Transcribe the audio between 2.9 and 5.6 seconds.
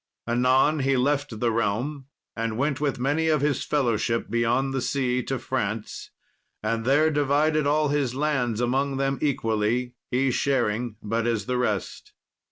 many of his fellowship beyond the sea to